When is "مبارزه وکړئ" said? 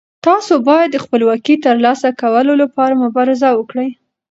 3.05-3.89